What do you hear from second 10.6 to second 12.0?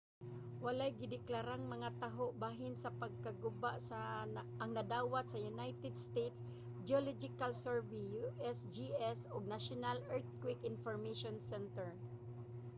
information center